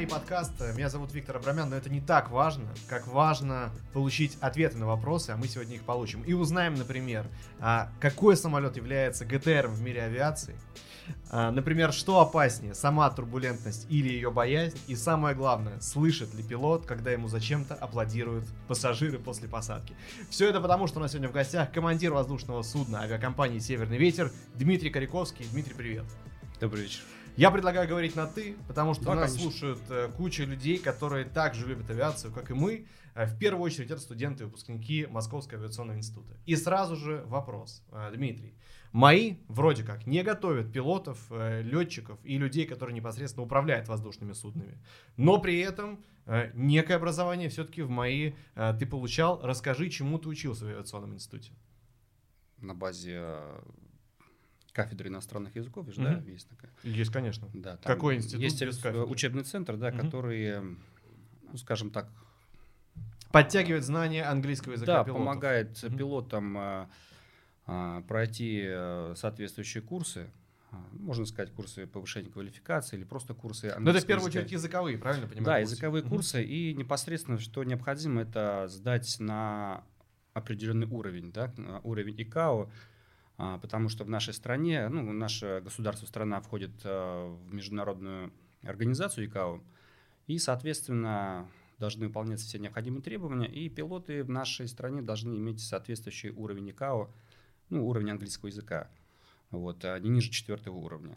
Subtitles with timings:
[0.00, 0.72] Мои подкасты.
[0.74, 5.28] Меня зовут Виктор Абрамян, но это не так важно, как важно получить ответы на вопросы,
[5.28, 6.22] а мы сегодня их получим.
[6.22, 7.26] И узнаем, например,
[7.58, 10.56] а, какой самолет является ГТР в мире авиации,
[11.28, 16.86] а, например, что опаснее, сама турбулентность или ее боязнь, и самое главное, слышит ли пилот,
[16.86, 19.94] когда ему зачем-то аплодируют пассажиры после посадки.
[20.30, 24.32] Все это потому, что у нас сегодня в гостях командир воздушного судна авиакомпании «Северный ветер»
[24.54, 25.44] Дмитрий Коряковский.
[25.52, 26.06] Дмитрий, привет.
[26.58, 27.02] Добрый вечер.
[27.36, 29.50] Я предлагаю говорить на «ты», потому что Да, нас конечно.
[29.50, 32.86] слушают э, куча людей, которые также любят авиацию, как и мы.
[33.14, 36.36] Э, в первую очередь это студенты и выпускники Московского авиационного института.
[36.46, 38.54] И сразу же вопрос, э, Дмитрий.
[38.92, 44.78] Мои вроде как не готовят пилотов, э, летчиков и людей, которые непосредственно управляют воздушными суднами.
[45.16, 49.40] Но при этом э, некое образование все-таки в МАИ э, ты получал.
[49.42, 51.52] Расскажи, чему ты учился в авиационном институте.
[52.58, 53.60] На базе э,
[54.72, 56.02] кафедры иностранных языков, Мгм.
[56.04, 56.70] да, есть такая.
[56.82, 57.48] Есть, конечно.
[57.52, 59.04] Да, Какой институт Есть без кафедры?
[59.06, 60.00] учебный центр, да, Мгм.
[60.06, 62.08] который, ну, скажем так,
[63.32, 65.22] Подтягивает знания английского языка да, пилотов.
[65.24, 65.96] помогает Мгм.
[65.96, 66.86] пилотам э,
[67.68, 70.30] э, пройти э, соответствующие курсы.
[70.72, 74.40] э, Можно сказать, курсы повышения квалификации или просто курсы Но это в английского первую языка.
[74.40, 75.44] очередь языковые, правильно понимаю?
[75.44, 75.74] Да, курсы?
[75.74, 76.10] языковые Мгм.
[76.10, 76.44] курсы.
[76.44, 79.84] И непосредственно, что необходимо, это сдать на
[80.32, 81.52] определенный уровень, да,
[81.84, 82.70] уровень ИКАО, а,
[83.62, 88.32] потому что в нашей стране, ну, наше государство, страна входит а, в международную
[88.62, 89.60] организацию ИКАО,
[90.26, 91.48] и, соответственно,
[91.78, 97.10] должны выполняться все необходимые требования, и пилоты в нашей стране должны иметь соответствующий уровень ИКАО,
[97.70, 98.88] ну, уровень английского языка,
[99.50, 101.16] вот, а не ниже четвертого уровня.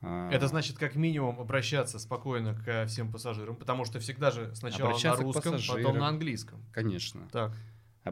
[0.00, 4.90] А, Это значит, как минимум, обращаться спокойно ко всем пассажирам, потому что всегда же сначала
[4.90, 6.62] на русском, потом на английском.
[6.72, 7.28] Конечно.
[7.32, 7.52] Так.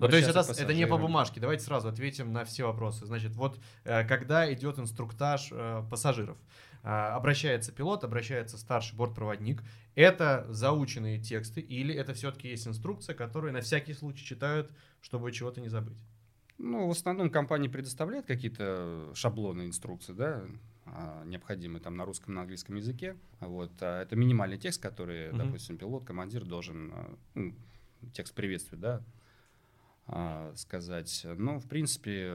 [0.00, 1.40] Ну, то есть это, Обращаться к это не по бумажке.
[1.40, 3.06] Давайте сразу ответим на все вопросы.
[3.06, 6.36] Значит, вот э, когда идет инструктаж э, пассажиров,
[6.82, 9.62] э, обращается пилот, обращается старший бортпроводник.
[9.94, 14.70] Это заученные тексты или это все-таки есть инструкция, которую на всякий случай читают,
[15.00, 15.98] чтобы чего-то не забыть?
[16.58, 20.42] Ну, в основном компания предоставляет какие-то шаблоны инструкции, да,
[20.86, 23.16] а, необходимые там на русском, на английском языке.
[23.40, 25.38] Вот, а это минимальный текст, который, Мгм.
[25.38, 27.54] допустим, пилот, командир должен, а, ну,
[28.12, 29.02] текст приветствия, да, а,
[30.54, 31.26] сказать.
[31.36, 32.34] Но, в принципе,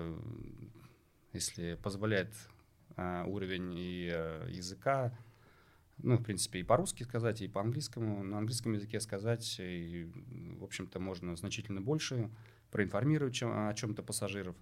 [1.34, 2.34] если позволяет
[2.98, 5.18] а, уровень и э, языка,
[6.00, 10.10] ну, в принципе, и по-русски сказать, и по-английскому, на английском языке сказать, и,
[10.60, 12.30] в общем-то, можно значительно больше
[12.72, 14.56] проинформировать чем- о чем-то пассажиров.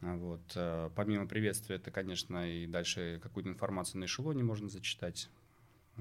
[0.00, 0.92] А Вот.
[0.96, 5.30] Помимо приветствия, это, конечно, и дальше какую-то информацию на эшелоне можно зачитать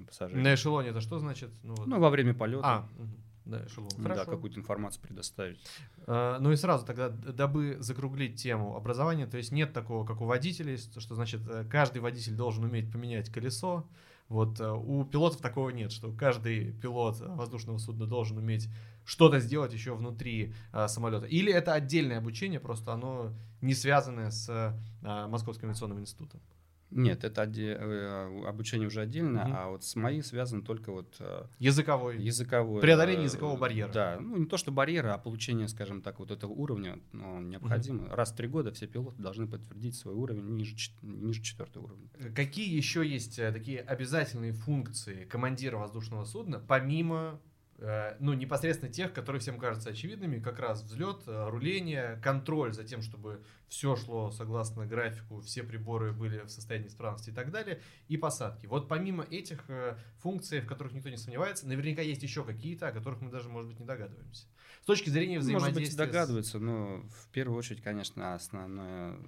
[0.08, 0.42] пассажирам.
[0.44, 1.52] На эшелоне это что значит?
[1.64, 1.88] Ну, вот.
[1.88, 2.62] Ну, во время полета.
[2.66, 3.18] а, мгм.
[3.48, 3.90] Да, эшелон.
[3.98, 5.60] да, какую-то информацию предоставить.
[6.06, 10.26] А, Ну и сразу тогда, дабы закруглить тему образования, то есть нет такого, как у
[10.26, 13.88] водителей, что, значит э, каждый водитель должен уметь поменять колесо.
[14.30, 18.70] Вот э, у пилотов такого нет, что каждый пилот воздушного судна должен уметь
[19.06, 21.26] что-то сделать еще внутри а, самолета.
[21.26, 26.42] Или это отдельное обучение, просто оно не связанное с а, Московским авиационным институтом.
[26.90, 29.54] Нет, это отде- э, обучение уже отдельно, Мгм.
[29.56, 32.18] а вот с моей связан только вот э, Языковой.
[32.22, 32.82] языковой...
[32.82, 33.92] Преодоление э, языкового барьера.
[33.92, 38.08] Да, ну не то что барьера, а получение, скажем так, вот этого уровня ну, необходимо.
[38.16, 42.08] Раз в три года все пилоты должны подтвердить свой уровень ниже, ниже четвертого уровня.
[42.34, 47.40] Какие еще есть такие обязательные функции командира воздушного судна, помимо
[48.20, 53.04] ну, непосредственно тех, которые всем кажутся очевидными, как раз взлет, э, руление, контроль за тем,
[53.04, 58.18] чтобы все шло согласно графику, все приборы были в состоянии исправности и так далее, и
[58.18, 58.66] посадки.
[58.66, 62.92] Вот помимо этих э, функций, в которых никто не сомневается, наверняка есть еще какие-то, о
[62.92, 64.48] которых мы даже, может быть, не догадываемся.
[64.82, 66.06] С точки зрения Может быть, взаимодействия...
[66.06, 69.20] догадываются, но в первую очередь, конечно, основная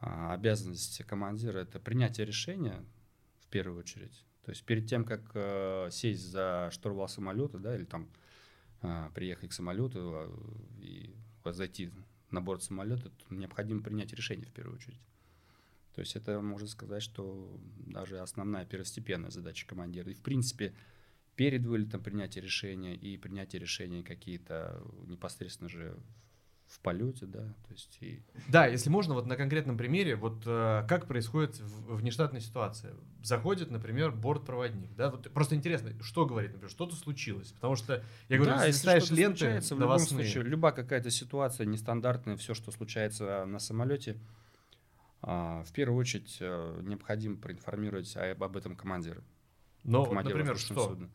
[0.00, 2.82] обязанность командира это принятие решения
[3.40, 4.24] в первую очередь.
[4.44, 8.08] То есть перед тем, как э, сесть за штурвал самолета, да, или там
[8.82, 10.32] а, приехать к самолету а,
[10.80, 11.14] и
[11.44, 11.90] зайти
[12.30, 15.00] на борт самолета, необходимо принять решение в первую очередь.
[15.94, 20.10] То есть это можно сказать, что даже основная первостепенная задача командира.
[20.10, 20.72] И в принципе
[21.36, 25.98] перед вылетом принятие решения и принятие решений какие-то непосредственно же
[26.70, 30.84] в полете, да, то есть и Да, если можно, вот на конкретном примере, вот э,
[30.88, 32.94] как происходит в- внештатная ситуация.
[33.24, 38.36] Заходит, например, бортпроводник, да, вот просто интересно, что говорит, например, что-то случилось, потому что, я
[38.36, 42.54] говорю, Да, если что-то ленты случается, в любом новостные, случае, любая какая-то ситуация нестандартная, все,
[42.54, 44.16] что случается на самолете,
[45.22, 49.22] а, в первую очередь э, необходимо проинформировать об, об этом командира.
[49.82, 50.88] но, командира например, что?
[50.88, 51.10] судна.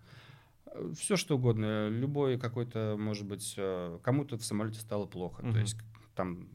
[0.96, 5.54] Все что угодно, любой какой-то, может быть, э, кому-то в самолете стало плохо, Мгм.
[5.54, 5.78] то есть
[6.16, 6.48] там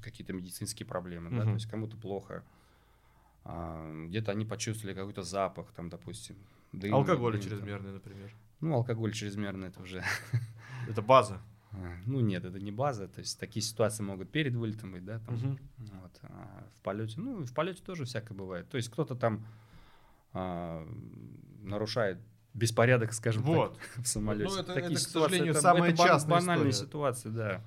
[0.00, 1.46] какие-то медицинские проблемы, да, Мгм.
[1.46, 2.44] то есть кому-то плохо.
[3.50, 6.36] а, где-то они почувствовали какой-то запах, там, допустим.
[6.72, 7.94] Дым, алкоголь дым, чрезмерный, там.
[7.94, 8.30] например.
[8.60, 10.02] Ну, алкоголь чрезмерный, это уже...
[10.88, 11.40] Это база.
[11.72, 13.08] А, ну, нет, это не база.
[13.08, 15.58] То есть такие ситуации могут перед вылетом быть, да, там, угу.
[15.78, 17.18] вот, а в полете.
[17.20, 18.68] Ну, в полете тоже всякое бывает.
[18.68, 19.46] То есть кто-то там
[20.34, 20.86] а,
[21.62, 22.18] нарушает
[22.58, 23.78] беспорядок, скажем вот.
[23.78, 24.50] так, в самолете.
[24.50, 26.86] Ну, это, Такие это, ситуации, к сожалению, это, самая это частая банальные история.
[26.88, 27.64] ситуации, да.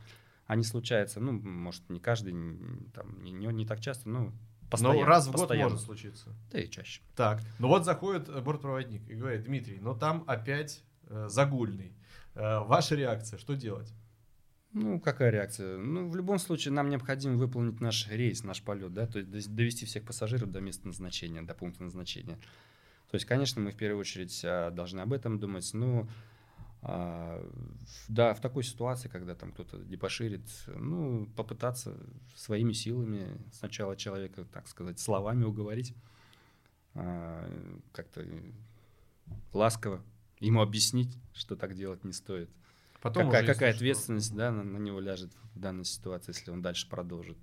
[0.48, 2.34] Они случаются, ну, может, не каждый,
[2.94, 4.34] там, не, не, не так часто, но
[4.70, 5.00] постоянно.
[5.00, 5.70] Но раз в постоянно.
[5.70, 6.30] год может случиться.
[6.52, 7.02] Да и чаще.
[7.16, 11.94] Так, ну вот заходит бортпроводник и говорит, Дмитрий, но там опять э, загульный.
[12.36, 13.94] Э, ваша реакция, что делать?
[14.74, 15.78] Ну, какая реакция?
[15.78, 19.86] Ну, в любом случае, нам необходимо выполнить наш рейс, наш полет, да, то есть довести
[19.86, 22.40] всех пассажиров до места назначения, до пункта назначения.
[23.12, 25.70] То есть, конечно, мы в первую очередь а, должны об этом думать.
[25.74, 26.08] Ну,
[26.82, 27.46] а,
[28.08, 31.98] да, в такой ситуации, когда там кто-то депоширит, ну, попытаться
[32.36, 35.94] своими силами сначала человека, так сказать, словами уговорить,
[36.96, 37.50] а,
[37.92, 38.26] как-то
[39.52, 40.02] ласково
[40.40, 42.50] ему объяснить, что так делать не стоит.
[43.02, 44.38] Потом какая, какая ответственность что...
[44.38, 47.38] да, на, на него ляжет в данной ситуации, если он дальше продолжит.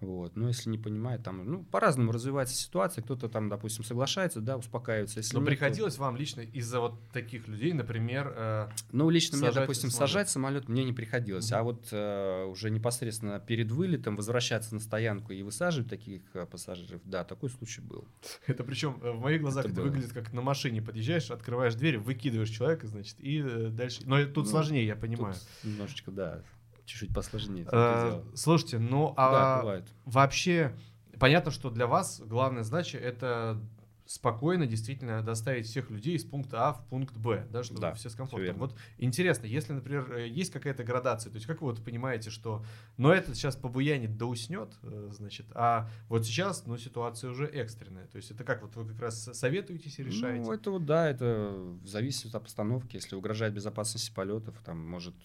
[0.00, 0.36] Вот.
[0.36, 3.02] Но если не понимает, там, ну, по-разному развивается ситуация.
[3.02, 5.18] Кто-то там, допустим, соглашается, да, успокаивается.
[5.18, 6.02] Если Но нет, приходилось то...
[6.02, 10.10] вам лично из-за вот таких людей, например, э, Ну, лично мне, допустим, самолет.
[10.10, 11.50] сажать самолет мне не приходилось.
[11.50, 11.56] Mm-hmm.
[11.56, 17.00] А вот э, уже непосредственно перед вылетом возвращаться на стоянку и высаживать таких э, пассажиров,
[17.04, 18.04] да, такой случай был.
[18.46, 21.98] Это причем э, в моих глазах это, это выглядит как на машине подъезжаешь, открываешь дверь,
[21.98, 24.02] выкидываешь человека, значит, и э, дальше.
[24.04, 25.34] Но тут ну, сложнее, я понимаю.
[25.64, 26.42] Немножечко, да
[26.86, 27.66] чуть-чуть посложнее.
[27.70, 30.74] А, слушайте, ну а да, вообще
[31.18, 33.60] понятно, что для вас главная задача это
[34.06, 38.08] спокойно действительно доставить всех людей из пункта А в пункт Б, да, чтобы да, все
[38.08, 38.56] с комфортом.
[38.58, 42.64] Вот интересно, если, например, э, есть какая-то градация, то есть как вы вот понимаете, что,
[42.96, 47.46] но ну, это сейчас побуянит да уснет, э, значит, а вот сейчас, ну, ситуация уже
[47.46, 50.44] экстренная, то есть это как вот вы как раз советуетесь и решаете?
[50.44, 55.16] Ну, это вот, да, это зависит от обстановки, если угрожает безопасности полетов, там может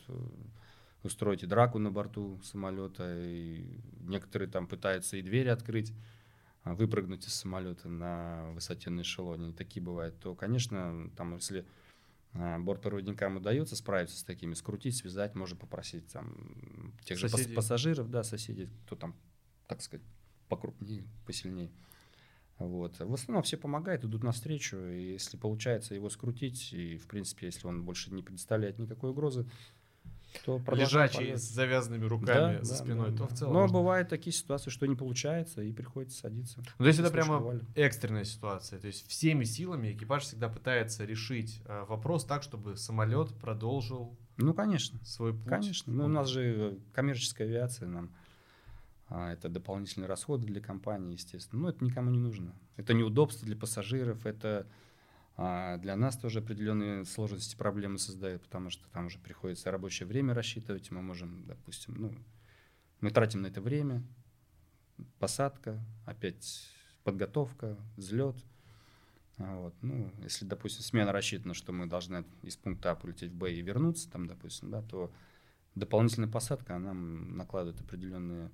[1.03, 3.65] устроить и драку на борту самолета, и
[4.01, 5.93] некоторые там пытаются и двери открыть,
[6.63, 11.65] а, выпрыгнуть из самолета на высоте на эшелоне, и такие бывают, то, конечно, там, если
[12.33, 17.49] а, бортпроводникам удается справиться с такими, скрутить, связать, можно попросить там тех соседей.
[17.49, 19.15] же пассажиров, да, соседей, кто там,
[19.67, 20.05] так сказать,
[20.47, 21.71] покрупнее, посильнее.
[22.59, 22.99] Вот.
[22.99, 27.65] В основном все помогают, идут навстречу, и если получается его скрутить, и, в принципе, если
[27.65, 29.49] он больше не представляет никакой угрозы,
[30.45, 33.27] то лежачий с завязанными руками да, за да, спиной, да, то да.
[33.27, 33.53] в целом.
[33.53, 33.77] Но можно...
[33.77, 36.59] бывают такие ситуации, что не получается и приходится садиться.
[36.59, 37.61] Ну, то есть это прямо вали.
[37.75, 38.79] экстренная ситуация.
[38.79, 44.17] То есть всеми силами экипаж всегда пытается решить э, вопрос так, чтобы самолет продолжил.
[44.37, 44.99] Ну конечно.
[45.05, 45.47] Свой путь.
[45.47, 45.93] Конечно.
[45.93, 48.11] Ну у нас же коммерческая авиация, нам
[49.13, 51.63] а, это дополнительные расходы для компании, естественно.
[51.63, 52.55] Но это никому не нужно.
[52.77, 54.67] Это неудобство для пассажиров, это
[55.43, 60.35] а для нас тоже определенные сложности, проблемы создают, потому что там уже приходится рабочее время
[60.35, 60.91] рассчитывать.
[60.91, 62.13] Мы можем, допустим, ну,
[62.99, 64.03] мы тратим на это время,
[65.17, 66.69] посадка, опять
[67.03, 68.35] подготовка, взлет.
[69.37, 69.73] А вот.
[69.81, 73.63] Ну, если, допустим, смена рассчитана, что мы должны из пункта А полететь в Б и
[73.63, 75.11] вернуться, там, допустим, да, то
[75.73, 78.51] дополнительная посадка, она накладывает определенные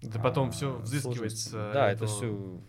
[0.00, 1.70] это потом а, все взыскивается.
[1.72, 2.60] Да, это все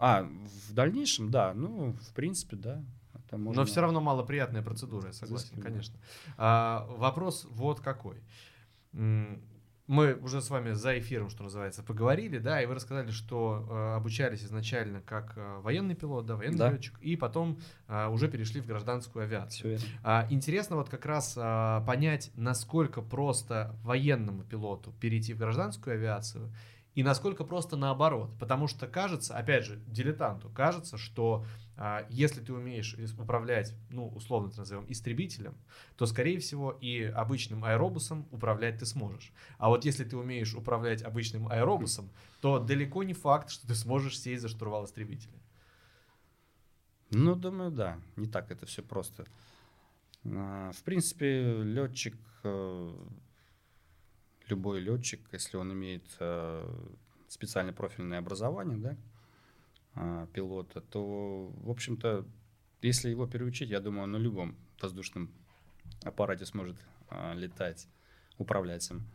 [0.00, 2.82] а, в дальнейшем, да, ну, в принципе, да.
[3.32, 3.62] Можно...
[3.62, 5.98] Но все равно малоприятная процедура, я согласен, Здесь, конечно.
[6.36, 8.20] А, вопрос вот какой.
[8.92, 13.96] Мы уже с вами за эфиром, что называется, поговорили, да, и вы рассказали, что э,
[13.96, 16.70] обучались изначально как э, военный пилот, да, военный да.
[16.70, 19.80] летчик, и потом э, уже перешли в гражданскую авиацию.
[20.04, 26.52] А, интересно вот как раз а, понять, насколько просто военному пилоту перейти в гражданскую авиацию,
[26.94, 28.30] и насколько просто наоборот.
[28.38, 34.48] Потому что кажется, опять же, дилетанту кажется, что а, если ты умеешь управлять, ну, условно
[34.48, 35.56] это назовем, истребителем,
[35.96, 39.32] то, скорее всего, и обычным аэробусом управлять ты сможешь.
[39.58, 44.18] А вот если ты умеешь управлять обычным аэробусом, то далеко не факт, что ты сможешь
[44.18, 45.38] сесть за штурвал истребителя.
[47.10, 47.98] Ну, думаю, да.
[48.16, 49.26] Не так это все просто.
[50.24, 52.94] А, в принципе, летчик э,
[54.50, 56.68] любой летчик, если он имеет э,
[57.28, 58.96] специальное профильное образование, да,
[59.96, 62.26] э, пилота, то, в общем-то,
[62.82, 65.30] если его переучить, я думаю, на любом воздушном
[66.02, 66.76] аппарате сможет
[67.10, 67.88] э, летать,
[68.38, 69.06] управлять им.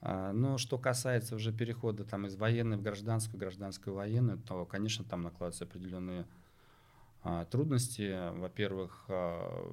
[0.00, 5.04] А, но что касается уже перехода там, из военной в гражданскую, гражданскую военную, то, конечно,
[5.04, 6.26] там накладываются определенные
[7.50, 9.64] трудности, во-первых, а,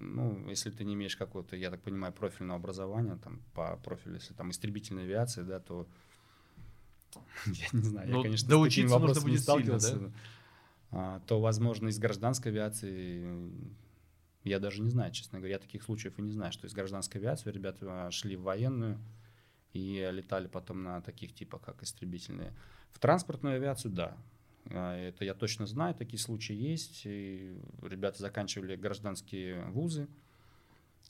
[0.00, 4.34] ну, если ты не имеешь какого-то, я так понимаю, профильного образования, там, по профилю, если
[4.34, 5.86] там истребительная авиация, да, то
[7.46, 10.12] Я не знаю, Ну, я, конечно, доучиться с такими вопросами не сильно, сталкивался.
[10.92, 13.50] А, то, возможно, из гражданской авиации,
[14.44, 17.20] я даже не знаю, честно говоря, я таких случаев и не знаю, что из гражданской
[17.20, 18.98] авиации ребята а, шли в военную
[19.72, 22.52] и летали потом на таких типах, как истребительные.
[22.92, 24.16] В транспортную авиацию, да.
[24.70, 27.02] А, Это я точно знаю, такие случаи есть.
[27.04, 30.08] И ребята заканчивали гражданские вузы.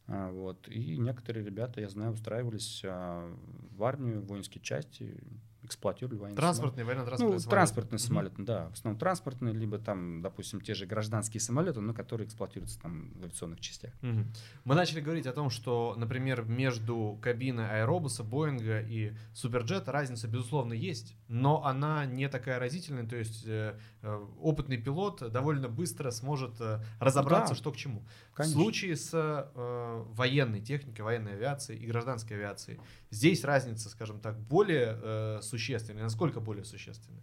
[0.06, 0.68] а, Вот.
[0.68, 3.34] И некоторые ребята, я знаю, устраивались а,
[3.76, 5.16] в армию, в воинские части,
[5.66, 7.50] эксплуатировали военные Транспортный, военно-транспортный ну, самолет.
[7.50, 8.06] транспортный Мгм.
[8.06, 8.68] самолет, да.
[8.70, 13.24] В основном транспортный, либо там, допустим, те же гражданские самолеты, но которые эксплуатируются там в
[13.24, 13.92] авиационных частях.
[14.00, 14.32] Мгм.
[14.64, 20.72] Мы начали говорить о том, что, например, между кабиной аэробуса, Боинга и Суперджета разница, безусловно,
[20.72, 26.60] есть, но она не такая разительная, то есть э, э, опытный пилот довольно быстро сможет
[26.60, 27.58] э, разобраться, Да.
[27.58, 28.02] что к чему.
[28.36, 28.60] Конечно.
[28.60, 32.78] В случае с э, военной техникой, военной авиацией и гражданской авиацией,
[33.10, 36.02] здесь разница, скажем так, более э, существенная.
[36.02, 37.22] Насколько более существенная?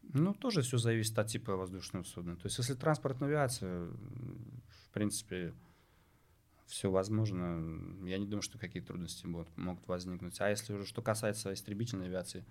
[0.00, 2.34] Ну, тоже все зависит от типа воздушного судна.
[2.36, 5.52] То есть, если транспортная авиация, в принципе,
[6.66, 8.06] все возможно.
[8.06, 10.40] Я не думаю, что какие трудности будут, могут возникнуть.
[10.40, 12.42] А если уже что касается истребительной авиации,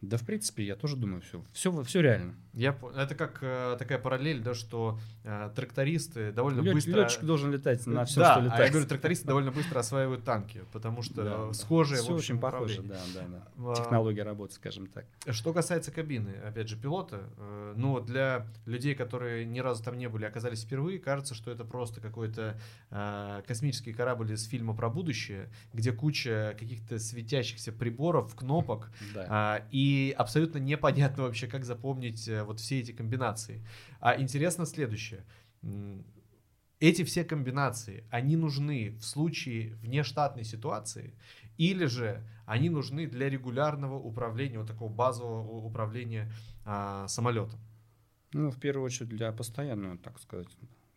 [0.00, 2.34] да, в принципе, я тоже думаю, все, все, все реально.
[2.54, 7.00] Я, это как э, такая параллель, да, что э, трактористы довольно Лёт- быстро...
[7.02, 8.64] Летчик должен летать на все, да, что а летает.
[8.66, 11.52] я говорю, трактористы довольно быстро осваивают танки, потому что Да, да.
[11.52, 13.06] схожие, Всё в общем, очень похоже, управление.
[13.14, 13.74] да, да, А, да.
[13.82, 15.04] Технология работы, скажем так.
[15.30, 20.08] Что касается кабины, опять же, пилота, э, ну, для людей, которые ни разу там не
[20.08, 22.58] были, оказались впервые, кажется, что это просто какой-то
[22.90, 29.26] э, космический корабль из фильма про будущее, где куча каких-то светящихся приборов, кнопок, Да.
[29.28, 33.64] а, и абсолютно непонятно вообще, как запомнить э, вот все эти комбинации.
[34.00, 35.24] А интересно следующее.
[36.80, 41.14] Эти все комбинации, они нужны в случае внештатной ситуации,
[41.56, 46.32] или же они нужны для регулярного управления, вот такого базового управления
[46.64, 47.58] а, самолетом.
[48.32, 50.48] Ну, в первую очередь для постоянного, так сказать.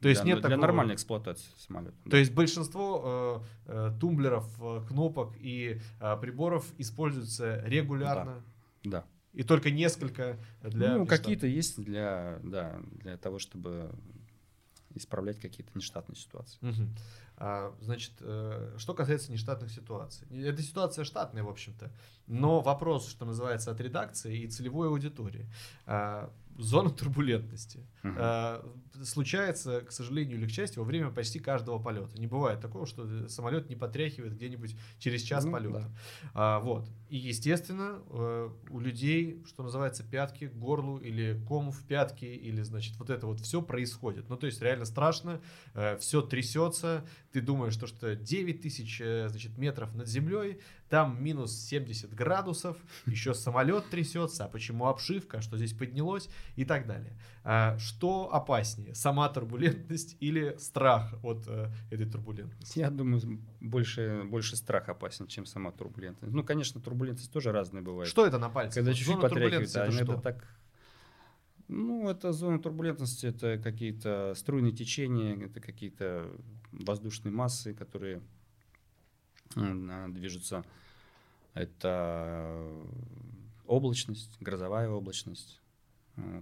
[0.02, 1.96] То есть для, нет для такого- нормальной эксплуатации самолета.
[2.10, 8.51] То есть большинство э, э, тумблеров, э, кнопок и э, приборов используются регулярно, Да.
[9.34, 13.92] И только несколько для ну, какие-то есть для, да, для того, чтобы
[14.94, 16.58] исправлять какие-то нештатные ситуации.
[16.62, 16.96] Мгм.
[17.38, 20.28] А, значит, э, что касается нештатных ситуаций.
[20.30, 21.92] Эта ситуация штатная, в общем-то.
[22.28, 25.50] Но вопрос, что называется, от редакции и целевой аудитории.
[25.86, 27.80] А, Зона турбулентности.
[28.04, 28.16] Мгм.
[28.20, 28.66] А,
[29.04, 32.20] Случается, к сожалению или к счастью, во время почти каждого полета.
[32.20, 35.80] Не бывает такого, что самолет не потряхивает где-нибудь через час Ну, полета.
[35.80, 35.92] да.
[36.34, 36.88] А, вот.
[37.10, 42.62] И, естественно, э, у людей, что называется, пятки к горлу или кому в пятке, или,
[42.62, 44.30] значит, вот это вот все происходит.
[44.30, 45.42] Ну, то есть, реально страшно,
[46.00, 50.60] все трясется, ты думаешь, что, что 9 тысяч, э, значит, метров над землей,
[50.92, 56.86] там минус 70 градусов, еще самолет трясется, а почему обшивка, что здесь поднялось и так
[56.86, 57.18] далее.
[57.46, 62.80] А, Что опаснее, сама турбулентность или страх от э, этой турбулентности?
[62.80, 63.22] Я думаю,
[63.62, 66.34] больше, больше страх опасен, чем сама турбулентность.
[66.34, 68.10] Ну, конечно, турбулентность тоже разная бывает.
[68.10, 68.76] Что это на пальце?
[68.76, 70.18] Когда чуть-чуть зона потряхивает, а это что?
[70.18, 70.46] так...
[71.70, 76.30] Ну, это зона турбулентности, это какие-то струйные течения, это какие-то
[76.74, 78.22] воздушные массы, которые
[79.56, 80.64] движутся.
[81.54, 82.64] Это
[83.66, 85.62] облачность, грозовая облачность.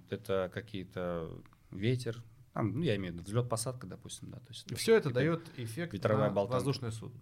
[0.10, 1.32] Это какие-то
[1.72, 2.24] ветер,
[2.54, 4.40] там, ну, я имею в виду взлет-посадка, допустим, да.
[4.40, 6.56] То есть Все это дает эффект ветровая на болтанка.
[6.56, 7.20] воздушное судно.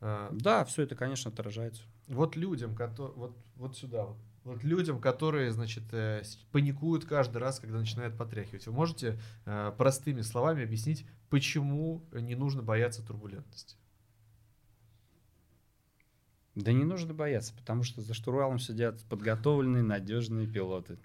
[0.00, 1.82] А, Да, все это, конечно, отражается.
[2.08, 7.58] Вот людям, кото- вот, вот сюда вот, вот людям, которые, значит, э, паникуют каждый раз,
[7.60, 13.76] когда начинает потряхивать, вы можете э, простыми словами объяснить, почему не нужно бояться турбулентности?
[16.56, 20.98] Да не нужно бояться, потому что за штурвалом сидят подготовленные, надежные пилоты.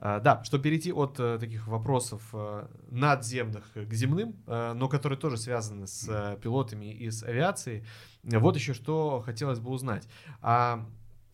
[0.00, 5.18] А, да, чтобы перейти от э, таких вопросов э, надземных к земным, э, но которые
[5.18, 7.84] тоже связаны с э, пилотами и с авиацией,
[8.24, 10.08] вот еще что хотелось бы узнать.
[10.42, 10.84] А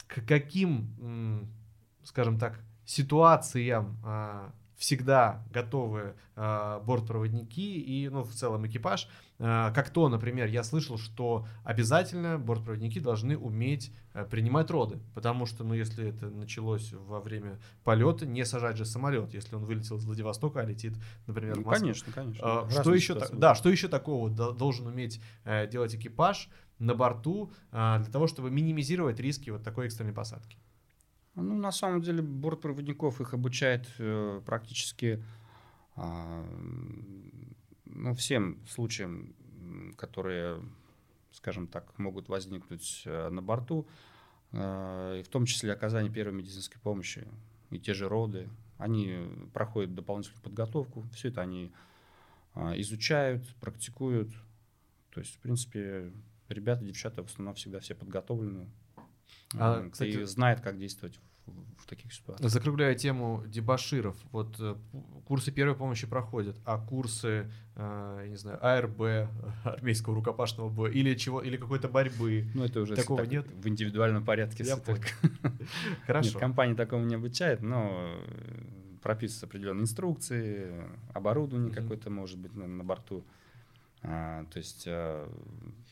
[0.07, 1.49] к каким,
[2.05, 9.09] скажем так, ситуациям а, всегда готовы а, бортпроводники и, ну, в целом экипаж?
[9.47, 15.45] А, как то, например, я слышал, что обязательно бортпроводники должны уметь э, принимать роды, потому
[15.45, 19.99] что, ну, если это началось во время полета, не сажать же самолет, если он вылетел
[19.99, 20.95] из Владивостока, а летит,
[21.27, 21.81] например, Ну, в Москву.
[21.89, 22.41] конечно, конечно.
[22.43, 26.49] А, Разные Что еще, та- да, что еще такого до- должен уметь э, делать экипаж
[26.79, 30.57] на борту для того, чтобы минимизировать риски вот такой экстренной посадки?
[31.35, 35.23] Ну, на самом деле, бортпроводников их обучает э, практически
[35.97, 36.45] а,
[37.95, 39.35] ну, всем случаям,
[39.97, 40.63] которые,
[41.33, 43.87] скажем так, могут возникнуть э, на борту.
[44.53, 47.27] э, в том числе оказание первой медицинской помощи
[47.71, 48.49] и те же роды,
[48.79, 51.73] они проходят дополнительную подготовку, все это они
[52.55, 54.31] э, изучают, практикуют.
[55.11, 56.13] То есть, в принципе,
[56.49, 58.69] ребята, девчата в основном всегда все подготовлены
[59.57, 62.51] а, кстати, и знают, как действовать в таких ситуациях.
[62.51, 64.75] Закругляя тему дебаширов, вот э,
[65.27, 69.29] курсы первой помощи проходят, а курсы, э, я не знаю, АРБ,
[69.65, 72.47] армейского рукопашного боя, или чего, или какой-то борьбы.
[72.55, 73.47] Ну, это уже такого так, нет.
[73.47, 74.65] В индивидуальном порядке.
[74.65, 75.03] Я понял.
[76.07, 76.31] Хорошо.
[76.31, 78.15] Нет, компания такого не обучает, но
[79.03, 80.73] прописываются определенные инструкции,
[81.13, 81.83] оборудование mm-hmm.
[81.83, 83.23] какое-то может быть на, на борту,
[84.03, 85.31] а, то есть а,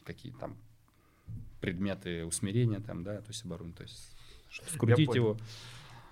[0.04, 0.56] какие там
[1.60, 4.11] предметы усмирения там, да, то есть оборудование, то есть
[4.68, 5.36] скрутить его.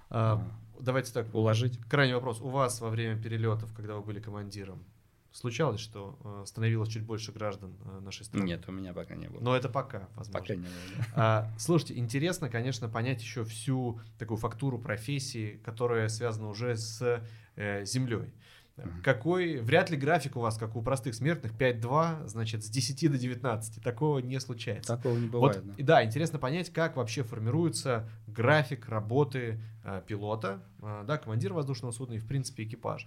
[0.08, 1.34] А, а, давайте так.
[1.34, 1.78] Уложить.
[1.88, 2.40] Крайний вопрос.
[2.40, 4.84] У вас во время перелетов, когда вы были командиром,
[5.32, 8.44] случалось, что э, становилось чуть больше граждан э, нашей страны?
[8.44, 9.40] Нет, у меня пока не было.
[9.40, 10.40] Но это пока, возможно.
[10.40, 11.04] Пока не было, да.
[11.14, 17.22] а, Слушайте, интересно, конечно, понять еще всю такую фактуру профессии, которая связана уже с
[17.56, 18.32] э, землей.
[18.80, 19.02] Uh-huh.
[19.02, 23.18] Какой, вряд ли график у вас, как у простых смертных, 5-2, значит, с 10 до
[23.18, 23.82] 19.
[23.82, 24.96] Такого не случается.
[24.96, 25.56] Такого не бывает.
[25.56, 25.84] Вот, да.
[25.84, 32.14] да, интересно понять, как вообще формируется график работы э, пилота, э, да, командира воздушного судна
[32.14, 33.06] и, в принципе, экипажа.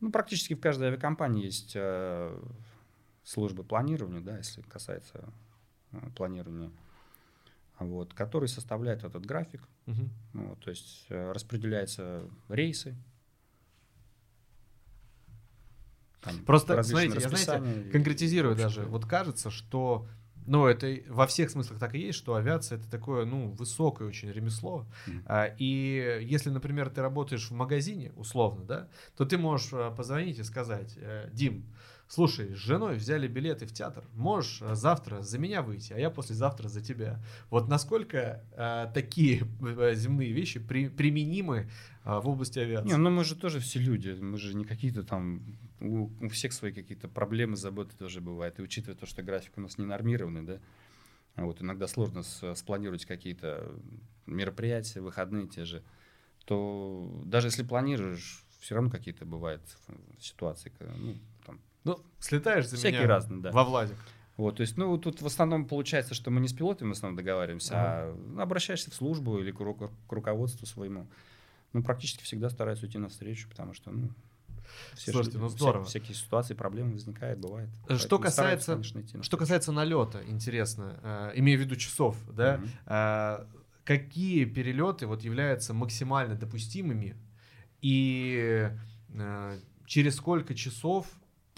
[0.00, 2.40] Ну, практически в каждой авиакомпании есть э,
[3.24, 5.28] службы планирования, да, если касается
[5.92, 6.70] э, планирования,
[7.78, 9.62] вот, который составляет этот график.
[9.86, 10.08] Uh-huh.
[10.34, 12.96] Вот, то есть э, распределяются рейсы,
[16.22, 18.82] Там Просто, смотрите, я, знаете, конкретизирую даже.
[18.82, 20.06] Вот кажется, что
[20.48, 24.30] ну, это во всех смыслах так и есть, что авиация это такое, ну, высокое очень
[24.30, 24.86] ремесло.
[25.06, 25.22] Mm.
[25.26, 30.38] А, и если, например, ты работаешь в магазине, условно, да, то ты можешь а, позвонить
[30.38, 31.66] и сказать, э, Дим,
[32.08, 36.10] слушай, с женой взяли билеты в театр, можешь а, завтра за меня выйти, а я
[36.10, 37.22] послезавтра за тебя.
[37.50, 41.70] Вот насколько а, такие а, земные вещи при, применимы
[42.04, 42.88] а, в области авиации?
[42.88, 45.42] Не, ну мы же тоже все люди, мы же не какие-то там
[45.80, 48.58] у, у всех свои какие-то проблемы, заботы тоже бывают.
[48.58, 50.58] И учитывая то, что график у нас не нормированный, да,
[51.36, 53.70] вот иногда сложно с, спланировать какие-то
[54.26, 55.84] мероприятия, выходные те же,
[56.46, 59.62] то даже если планируешь, все равно какие-то бывают
[60.18, 61.16] ситуации, ну,
[61.88, 63.52] ну, слетаешь за всякие меня разные, да.
[63.52, 63.96] во Владик.
[64.36, 67.16] Вот, то есть, ну, тут в основном получается, что мы не с пилотами в основном
[67.16, 68.16] договариваемся, ага.
[68.38, 71.08] а обращаешься в службу или к, ру- к руководству своему.
[71.72, 74.10] Ну, практически всегда стараюсь уйти навстречу, потому что, ну,
[74.94, 75.84] все Слушайте, ну здорово.
[75.84, 77.68] Вся, всякие ситуации, проблемы возникают, бывает.
[77.96, 83.46] Что касается, конечно, что касается налета, интересно, э, имея в виду часов, да, mm э,
[83.84, 87.16] какие перелеты вот являются максимально допустимыми
[87.80, 88.70] и
[89.14, 91.06] э, через сколько часов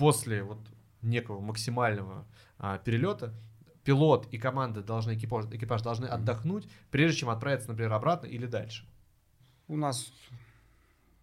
[0.00, 0.58] после вот
[1.02, 2.26] некого максимального
[2.58, 3.34] э, перелета
[3.84, 8.88] пилот и команда должны экипаж, экипаж должны отдохнуть, прежде чем отправиться, например, обратно или дальше?
[9.68, 10.10] У нас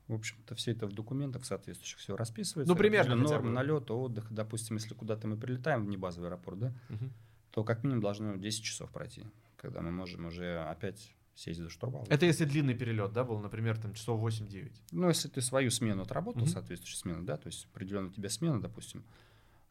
[0.08, 2.72] в общем-то, все это в документах соответствующих все расписывается.
[2.72, 3.16] Ну, примерно.
[3.16, 4.32] Нормы налета, отдых.
[4.32, 7.10] Допустим, если куда-то мы прилетаем в небазовый аэропорт, да, угу.
[7.52, 9.24] то как минимум должно 10 часов пройти,
[9.58, 12.06] когда мы можем уже опять сесть за штурвал.
[12.10, 14.72] Это если длинный перелет, да, был, например, там часов 8-9?
[14.92, 16.50] Ну, если ты свою смену отработал, угу.
[16.50, 19.06] соответствующую смену, да, то есть определенно у тебя смена, допустим,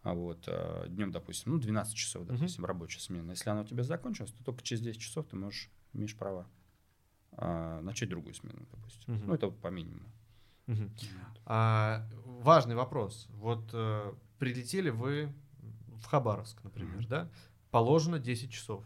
[0.02, 2.68] а вот э, днем, допустим, ну, 12 часов, допустим, угу.
[2.68, 3.32] рабочая смена.
[3.32, 6.46] Если она у тебя закончилась, то только через 10 часов ты можешь, имеешь право
[7.32, 9.14] а, начать другую смену, допустим.
[9.14, 9.24] Угу.
[9.26, 10.08] Ну, это вот по минимуму.
[10.68, 10.90] Угу.
[11.46, 13.26] А, важный вопрос.
[13.30, 15.32] Вот э, прилетели вы
[15.88, 17.08] в Хабаровск, например, угу.
[17.08, 17.28] да?
[17.72, 18.84] Положено 10 часов.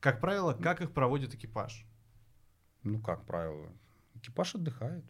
[0.00, 1.86] Как правило, как их проводит экипаж?
[2.84, 3.68] Ну, как правило,
[4.14, 5.04] экипаж отдыхает.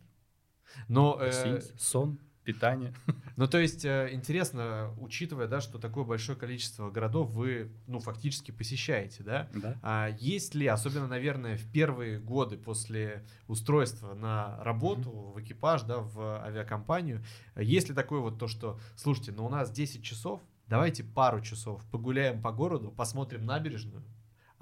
[0.88, 2.92] Но э, сон питание.
[3.36, 8.50] Ну, то есть, э, интересно, учитывая, да, что такое большое количество городов вы, ну, фактически
[8.50, 9.48] посещаете, да?
[9.54, 9.78] Да.
[9.82, 15.32] А есть ли, особенно, наверное, в первые годы после устройства на работу, mm-hmm.
[15.32, 17.24] в экипаж, да, в авиакомпанию,
[17.56, 21.82] есть ли такое вот то, что, слушайте, ну, у нас 10 часов, давайте пару часов
[21.90, 24.04] погуляем по городу, посмотрим набережную,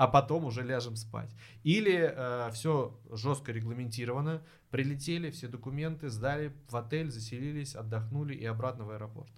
[0.00, 1.30] а потом уже ляжем спать.
[1.62, 8.86] Или э, все жестко регламентировано, прилетели, все документы сдали в отель, заселились, отдохнули и обратно
[8.86, 9.30] в аэропорт.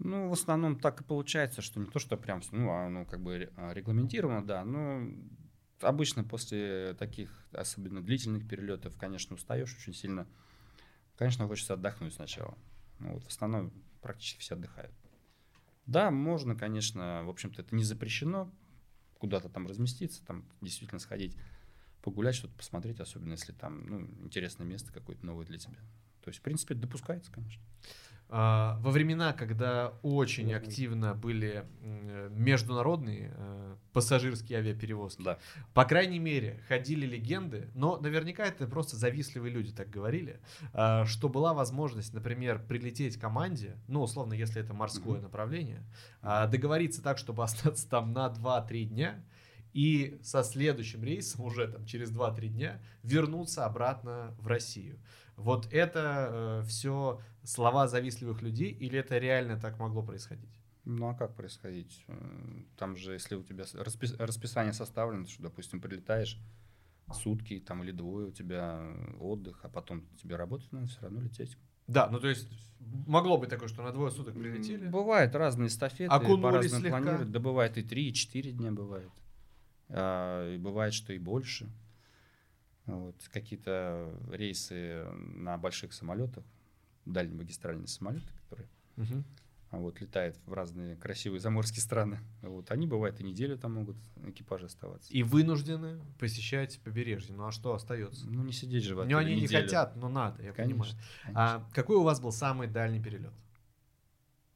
[0.00, 3.22] Ну, в основном так и получается, что не то, что прям, ну, а, ну как
[3.22, 5.06] бы а, регламентировано, да, но
[5.80, 10.26] обычно после таких, особенно длительных перелетов, конечно, устаешь очень сильно.
[11.14, 12.58] Конечно, хочется отдохнуть сначала.
[12.98, 14.92] Ну, вот в основном практически все отдыхают.
[15.86, 18.52] Да, можно, конечно, в общем-то, это не запрещено,
[19.22, 21.36] куда-то там разместиться, там действительно сходить,
[22.02, 25.78] погулять, что-то посмотреть, особенно если там, ну, интересное место какое-то новое для тебя.
[26.22, 27.62] То есть, в принципе, это допускается, конечно.
[28.34, 31.66] А, во времена, когда очень активно были
[32.30, 35.38] международные э, пассажирские авиаперевозки, Да.
[35.74, 40.40] по крайней мере, ходили легенды, но наверняка это просто завистливые люди так говорили,
[40.72, 45.82] а, что была возможность, например, прилететь команде, ну, условно, если это морское направление,
[46.22, 49.22] а, договориться так, чтобы остаться там на 2-3 дня,
[49.74, 54.98] и со следующим рейсом уже там через 2-3 дня вернуться обратно в Россию.
[55.36, 60.58] Вот это все слова завистливых людей или это реально так могло происходить?
[60.84, 62.04] Ну а как происходить?
[62.08, 66.38] Э, Там же, если у тебя распис- расписание составлено, что, допустим, прилетаешь
[67.12, 68.80] сутки там или двое у тебя
[69.20, 71.56] отдых, а потом тебе работать надо все равно лететь.
[71.86, 72.48] Да, ну то есть
[72.80, 74.88] могло быть такое, что на двое суток прилетели.
[74.88, 76.08] Бывают разные эстафеты,
[76.40, 77.30] по-разному планируют.
[77.30, 79.10] Да бывает и 3, и 4 дня бывает.
[79.88, 81.70] А, и бывает, что и больше.
[82.86, 83.16] Вот.
[83.32, 86.44] Какие-то рейсы на больших самолетах,
[87.06, 88.68] дальнемагистральные самолеты, которые
[89.70, 92.18] а, вот, летают в разные красивые заморские страны.
[92.42, 92.70] Вот.
[92.70, 95.10] Они, бывает, и неделю там могут экипажи оставаться.
[95.10, 97.34] И вынуждены посещать побережье.
[97.34, 98.28] Ну а что остается?
[98.28, 99.62] Ну, не сидеть же в Ну отеле они не неделю.
[99.64, 100.80] хотят, но надо, я понимаю.
[100.82, 101.00] Конечно.
[101.22, 101.40] конечно.
[101.42, 103.32] А какой у вас был самый дальний перелет?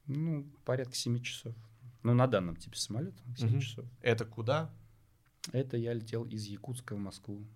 [0.07, 1.55] Ну, порядка 7 часов.
[2.03, 3.61] Ну, на данном типе самолета 7 Мгм.
[3.61, 3.85] часов.
[4.03, 4.71] Это куда?
[5.53, 7.47] Это я летел из Якутска в Москву.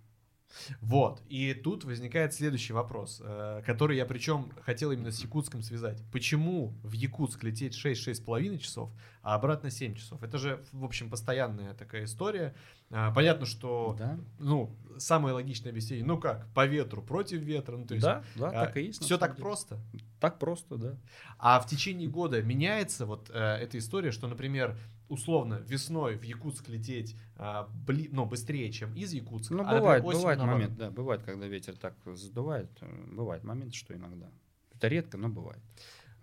[0.81, 1.21] Вот.
[1.27, 6.01] И тут возникает следующий вопрос, э, который я причем хотел именно с Якутском связать.
[6.11, 10.23] Почему в Якутск лететь 6-6,5 часов, а обратно 7 часов?
[10.23, 12.55] Это же, в общем, постоянная такая история.
[12.89, 17.85] А, Понятно, что, Да, ну, самое логичное объяснение, ну как, по ветру, против ветра, ну
[17.85, 18.05] то есть...
[18.05, 19.01] да, да, а, так и есть.
[19.03, 19.43] Все так деле.
[19.43, 19.79] просто.
[20.19, 20.97] Так просто, да.
[21.39, 24.77] А в течение года меняется вот э, эта история, что, например,
[25.11, 29.53] условно весной в Якутск лететь а, бли- ну, быстрее, чем из Якутска.
[29.53, 30.61] Ну, а, например, бывает, осенью бывает наоборот.
[30.61, 34.29] момент, да, бывает, когда ветер так задувает, э, бывает момент, что иногда.
[34.73, 35.59] Это редко, но бывает.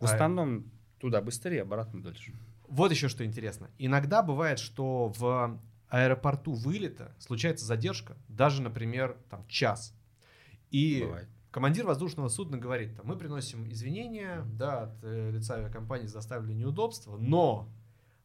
[0.00, 2.32] В А- основном туда быстрее, обратно дольше.
[2.66, 3.70] Вот еще что интересно.
[3.78, 9.94] Иногда бывает, что в аэропорту вылета случается задержка, даже, например, там час.
[10.70, 11.28] И Бывает.
[11.50, 17.68] командир воздушного судна говорит, мы приносим извинения, да, от э, лица авиакомпании заставили неудобства, но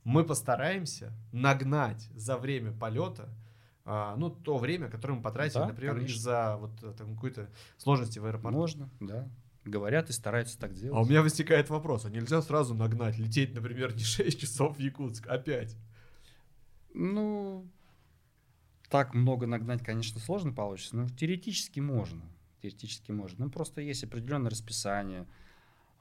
[0.03, 3.29] мы постараемся нагнать за время полета
[3.85, 8.17] а, ну, то время, которое мы потратили, Да, например, из-за вот э, там, какой-то сложности
[8.17, 8.57] в аэропорту.
[8.57, 9.27] Можно, да.
[9.65, 10.97] Говорят и стараются так делать.
[10.97, 14.79] А у меня возникает вопрос, а нельзя сразу нагнать, лететь, например, не 6 часов в
[14.79, 15.75] Якутск, а 5?
[16.93, 17.67] Ну,
[18.89, 22.21] так много нагнать, конечно, сложно получится, но теоретически можно.
[22.61, 23.45] Теоретически можно.
[23.45, 25.25] Ну, просто есть определенное расписание,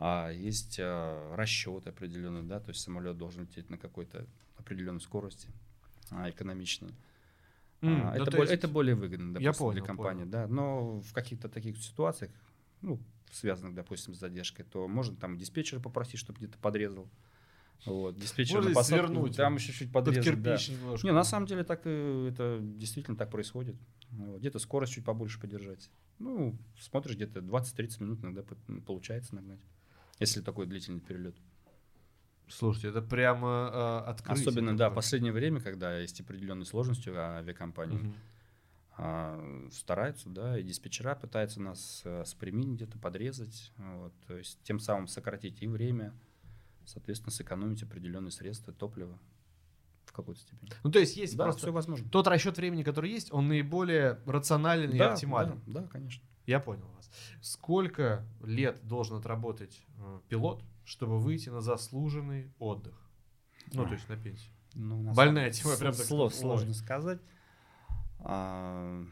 [0.05, 5.49] а, есть а, расчет определенный, да, то есть самолет должен лететь на какой-то определенной скорости,
[6.11, 6.91] а, экономичной.
[7.83, 10.21] М, А, ну, это, то более, есть- это более выгодно, допустим, Я понял, для компании,
[10.21, 10.31] понял.
[10.33, 10.47] да.
[10.49, 12.31] Но в каких-то таких ситуациях,
[12.81, 17.09] ну, связанных, допустим, с задержкой, то можно там диспетчера попросить, чтобы где-то подрезал.
[17.87, 20.57] Вот, диспетчер Можно на посадку, свернуть там еще чуть Под подрезать, да.
[20.69, 21.07] немножко.
[21.07, 23.75] Не, на самом деле так э, это действительно так происходит.
[24.11, 25.91] Вот, Где-то скорость чуть побольше подержать.
[26.21, 28.55] Ну, смотришь, где-то 20-30 минут иногда по-
[28.87, 29.59] получается нагнать.
[30.23, 31.37] Если такой длительный перелет.
[32.49, 34.43] Слушайте, это прямо э, открытие.
[34.49, 38.15] Особенно, да, в последнее время, когда есть определенные сложности у авиакомпании, Мгм.
[38.99, 44.79] а, стараются, да, и диспетчера пытаются нас э, спрямить где-то, подрезать, вот, то есть тем
[44.81, 46.13] самым сократить и время,
[46.85, 49.19] соответственно, сэкономить определенные средства, топливо
[50.05, 50.71] в какой-то степени.
[50.85, 51.63] Ну, то есть есть Да, просто...
[51.63, 52.07] все возможно.
[52.11, 55.63] Тот расчет времени, который есть, он наиболее рационален и Да, оптимален.
[55.67, 56.23] да, да, конечно.
[56.47, 57.11] Я понял вас.
[57.41, 62.99] Сколько лет должен отработать э, пилот, чтобы выйти на заслуженный отдых?
[63.73, 64.53] Ну, то есть на пенсию.
[64.75, 66.35] Ну, на Больная тема, прям так сло- сказать.
[66.41, 66.75] сложно Ой.
[66.75, 67.21] сказать.
[68.21, 69.05] А,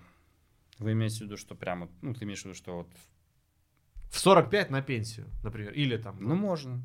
[0.79, 2.89] Вы имеете в виду, что прямо, ну, ты имеешь в виду, что вот,
[4.11, 6.17] В 45 на пенсию, например, или там...
[6.21, 6.83] ну, можно.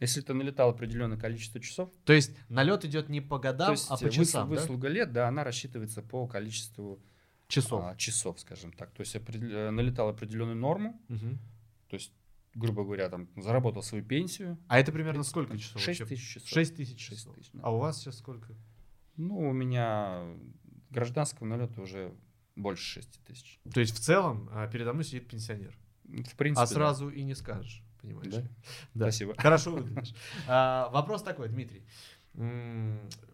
[0.00, 4.10] Если ты налетал определенное количество часов, То есть налет идет не по годам, а по
[4.10, 4.54] часам, да?
[4.56, 7.02] выслуга лет, да, она рассчитывается по количеству
[7.48, 7.82] Часов.
[7.84, 8.90] а, часов, скажем так.
[8.92, 11.38] То есть определ- э, налетал определенную норму, Мгм.
[11.88, 12.12] то есть,
[12.54, 14.58] грубо говоря, там, заработал свою пенсию.
[14.68, 15.80] А это примерно сколько часов?
[15.80, 16.14] 6 вообще?
[16.16, 16.48] тысяч часов.
[16.48, 17.34] 6 тысяч часов.
[17.36, 17.60] тысяч, да.
[17.62, 18.54] А у вас сейчас сколько?
[19.16, 20.24] Ну, у меня
[20.90, 22.12] гражданского налета уже
[22.56, 23.60] больше 6 тысяч.
[23.72, 25.76] То есть в целом а, передо мной сидит пенсионер.
[26.04, 26.72] В принципе, А да.
[26.74, 28.32] сразу и не скажешь, понимаешь?
[28.32, 28.40] Да?
[28.40, 28.48] ли?
[28.94, 29.34] Спасибо.
[29.38, 30.14] Хорошо выглядишь.
[30.48, 31.84] А, Вопрос такой, Дмитрий.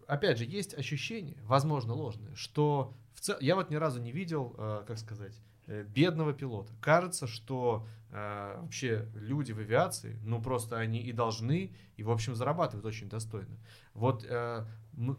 [0.06, 4.84] Опять же, есть ощущение, возможно, ложное, что цел- я вот ни разу не видел, э,
[4.86, 5.34] как сказать,
[5.68, 6.72] э, бедного пилота.
[6.80, 12.34] Кажется, что э, вообще люди в авиации, ну просто они и должны, и в общем
[12.34, 13.56] зарабатывают очень достойно.
[13.94, 14.66] Вот э,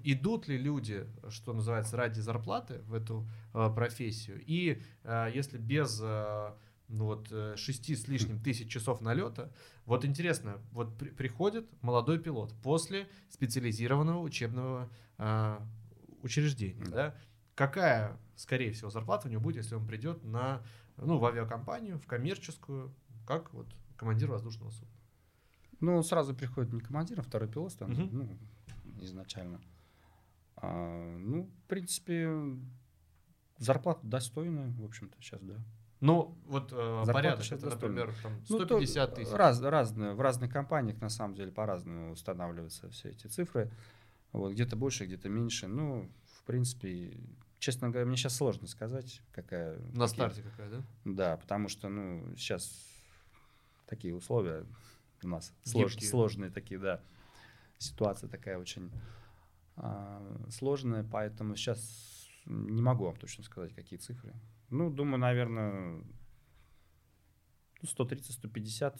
[0.04, 4.44] идут ли люди, что называется, ради зарплаты в эту э, профессию?
[4.46, 6.54] И э, если без э,
[6.90, 9.52] ну вот, э, 6 с лишним тысяч часов налета.
[9.86, 15.66] Вот интересно, вот при- приходит молодой пилот после специализированного учебного а,
[16.22, 16.92] учреждения, Да.
[16.92, 17.16] да.
[17.56, 20.64] Какая, скорее всего, зарплата у него будет, если он придет на,
[20.98, 22.94] ну, в авиакомпанию, в коммерческую,
[23.28, 24.94] как вот командир воздушного судна?
[25.80, 28.10] Ну, сразу приходит не командир, а второй пилот, там, Мгм.
[28.12, 28.38] ну,
[29.02, 29.62] изначально.
[30.56, 32.30] А, ну, в принципе,
[33.58, 35.56] зарплата достойная, в общем-то, сейчас, да.
[36.00, 39.32] Ну, вот э, Зарплата порядок, это, например, там Ну, то 150 тысяч.
[39.32, 43.72] Раз, разные, в разных компаниях, на самом деле, по-разному устанавливаются все эти цифры.
[44.34, 45.68] Вот, где-то больше, где-то меньше.
[45.68, 46.12] Ну,
[46.44, 47.18] в принципе,
[47.60, 49.78] честно говоря, мне сейчас сложно сказать, какая...
[49.78, 50.84] На какие- старте какая, да?
[51.06, 52.86] Да, потому что, ну, сейчас
[53.88, 54.66] такие условия
[55.24, 57.02] у нас слож- сложные такие, да.
[57.78, 58.92] Ситуация такая очень
[59.78, 64.34] а, сложная, поэтому сейчас не могу вам точно сказать, какие цифры.
[64.70, 66.06] Ну, думаю, наверное, ну,
[67.84, 69.00] 130-150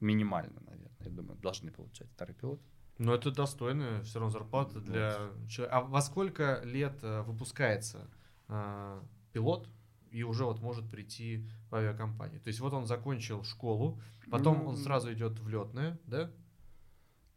[0.00, 2.60] минимально, наверное, я думаю, должны получать второй пилот.
[2.98, 5.76] Но это достойная все равно зарплата для человека.
[5.76, 8.08] А во сколько лет э, выпускается
[8.48, 9.00] э,
[9.32, 9.68] пилот
[10.10, 12.40] и уже вот может прийти в авиакомпанию?
[12.40, 14.00] То есть вот он закончил школу,
[14.30, 16.30] потом Ну, он сразу идет в летное, да?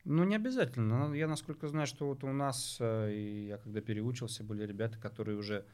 [0.03, 1.13] Ну, не обязательно.
[1.13, 5.37] Я, насколько знаю, что вот у нас, э, и я когда переучился, были ребята, которые
[5.37, 5.65] уже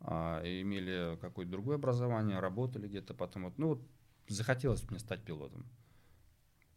[0.00, 3.44] а, имели какое-то другое образование, работали где-то потом.
[3.44, 3.82] Вот, ну, вот
[4.26, 5.66] захотелось мне стать пилотом.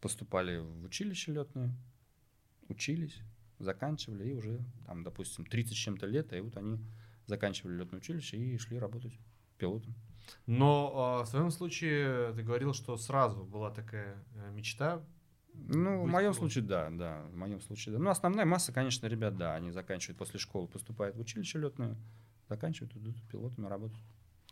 [0.01, 1.73] Поступали в училище летное,
[2.69, 3.21] учились,
[3.59, 6.79] заканчивали, и уже там, допустим, 30 с чем-то лет, и вот они
[7.25, 9.17] заканчивали летное училище и шли работать
[9.57, 9.95] пилотом.
[10.45, 15.03] Но э, в своем случае ты говорил, что сразу была такая э, мечта.
[15.53, 16.33] Ну, в моем пилотом.
[16.33, 17.99] случае, да, да, в моем случае, да.
[17.99, 21.95] Ну, основная масса, конечно, ребят, да, они заканчивают после школы, поступают в училище летное,
[22.49, 24.01] заканчивают, идут пилотами работать.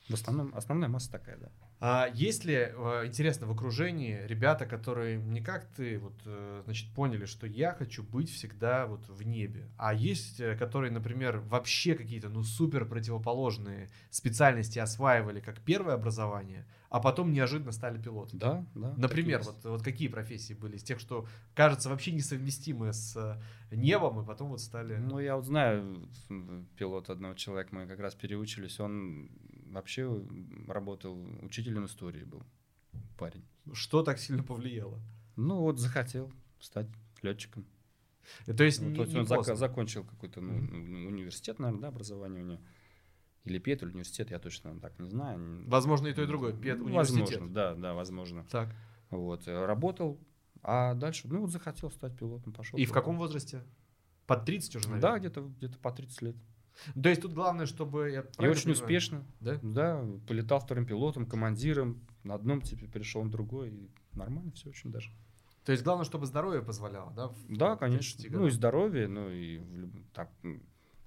[0.07, 1.49] В основном, основная масса такая, да.
[1.85, 6.89] А есть ли, э, интересно, в окружении ребята, которые не как ты, вот, э, значит,
[6.93, 11.95] поняли, что я хочу быть всегда вот в небе, а есть, э, которые, например, вообще
[11.95, 18.39] какие-то, ну, супер противоположные специальности осваивали как первое образование, а потом неожиданно стали пилотами?
[18.39, 18.93] Да, да.
[18.95, 24.21] Например, вот, вот какие профессии были из тех, что кажется вообще несовместимы с э, небом,
[24.21, 24.95] и потом вот стали...
[24.95, 29.29] Ну, я вот знаю м, пилота одного человека, мы как раз переучились, он
[29.73, 30.21] вообще
[30.67, 32.43] работал учителем истории был
[33.17, 33.43] парень.
[33.73, 34.99] Что так сильно повлияло?
[35.35, 36.87] Ну, вот захотел стать
[37.21, 37.65] летчиком.
[38.47, 41.59] Э, То есть, Ну, не- то есть не он зак- закончил какой-то ну, ну, университет,
[41.59, 42.61] наверное, да, образование у него.
[43.43, 45.67] Или ПЕТ, или университет, я точно так не знаю.
[45.67, 46.53] Возможно, и то, и другое.
[46.53, 47.19] Пед- Ну, университет.
[47.21, 48.45] Возможно, да, да, возможно.
[48.49, 48.73] Так.
[49.09, 50.17] Вот, э, работал,
[50.61, 52.79] а дальше, ну, вот захотел стать пилотом, пошел.
[52.79, 53.63] И в каком возрасте?
[54.27, 55.11] Под 30 уже, наверное?
[55.11, 56.35] Да, где-то где по 30 лет.
[57.01, 58.09] То есть тут главное, чтобы...
[58.11, 58.71] Я И очень понимаю?
[58.73, 59.25] успешно.
[59.39, 59.59] Да?
[59.61, 63.69] Да, полетал вторым пилотом, командиром, на одном типе перешел на другой.
[63.69, 65.11] И нормально все очень даже.
[65.65, 67.27] То есть главное, чтобы здоровье позволяло, да?
[67.29, 68.17] в- Да, конечно.
[68.21, 69.61] 30 Ну и здоровье, ну и
[70.13, 70.29] так,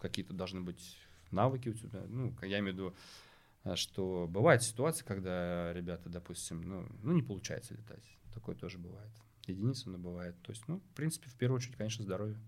[0.00, 0.96] какие-то должны быть
[1.31, 2.02] навыки у тебя.
[2.09, 2.94] Ну, я имею в виду,
[3.64, 8.05] э, что бывает ситуация, когда ребята, допустим, ну, ну не получается летать.
[8.33, 9.11] Такое тоже бывает.
[9.53, 10.41] Единицы, но бывает.
[10.43, 12.39] То есть, ну, в принципе, в первую очередь, конечно, здоровье.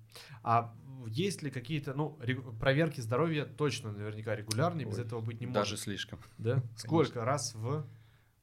[0.42, 0.74] А
[1.06, 2.18] есть ли какие-то, ну,
[2.60, 5.80] проверки здоровья точно наверняка регулярные, без Ой, этого быть не Даже может.
[5.80, 6.20] слишком.
[6.38, 6.62] Да?
[6.76, 7.86] Сколько раз в...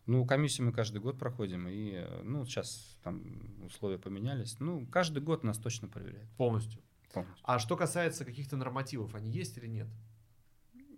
[0.05, 3.23] Ну, комиссию мы каждый год проходим, и, ну, сейчас там
[3.65, 4.59] условия поменялись.
[4.59, 6.29] Ну, каждый год нас точно проверяют.
[6.37, 6.81] Полностью.
[7.11, 7.43] полностью.
[7.43, 9.87] А что касается каких-то нормативов, они есть или нет?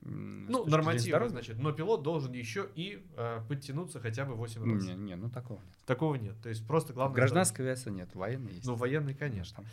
[0.07, 1.29] Ну, здоровья?
[1.29, 4.83] значит, но пилот должен еще и э, подтянуться хотя бы 8 раз.
[4.83, 5.75] Не, не, ну такого нет.
[5.85, 6.35] Такого нет.
[6.41, 7.15] То есть просто главное...
[7.15, 8.65] гражданской авиации нет, военной есть.
[8.65, 9.57] Ну, военный, конечно.
[9.57, 9.65] Там.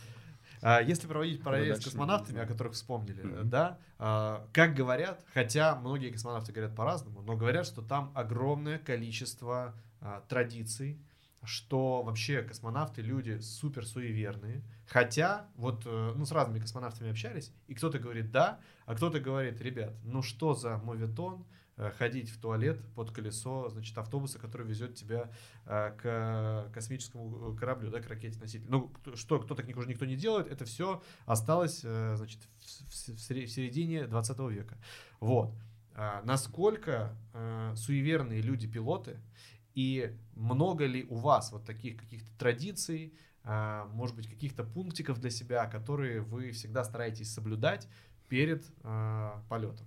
[0.62, 3.50] А, Если проводить параллель с космонавтами, о которых вспомнили, Мгм.
[3.50, 9.74] да, а, как говорят, хотя многие космонавты говорят по-разному, но говорят, что там огромное количество
[10.00, 10.98] а, традиций,
[11.46, 14.62] что вообще космонавты люди супер суеверные.
[14.86, 19.60] Хотя вот э, ну, с разными космонавтами общались, и кто-то говорит да, а кто-то говорит,
[19.60, 24.94] ребят, ну что за моветон э, ходить в туалет под колесо, значит, автобуса, который везет
[24.94, 25.30] тебя
[25.66, 28.66] э, к космическому кораблю, да, к ракете носитель.
[28.68, 34.38] Ну, что кто так уже никто не делает, это все осталось, значит, в, середине 20
[34.50, 34.76] века.
[35.20, 35.54] Вот.
[35.96, 37.16] А, насколько
[37.76, 39.20] суеверные люди-пилоты,
[39.74, 45.30] и много ли у вас вот таких каких-то традиций, а, может быть, каких-то пунктиков для
[45.30, 47.88] себя, которые вы всегда стараетесь соблюдать
[48.28, 49.86] перед а, полетом?